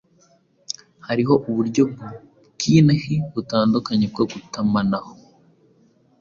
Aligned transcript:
Hariho 1.07 1.33
uburyo 1.49 1.83
bwinhi 2.53 3.15
butandukanye 3.33 4.05
bwo 4.13 4.23
gutumanaho, 4.31 5.11